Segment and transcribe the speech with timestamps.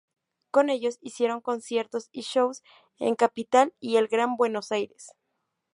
[0.49, 2.63] Con ellos hicieron conciertos y shows
[2.97, 5.11] en Capital y el Gran Buenos Aires.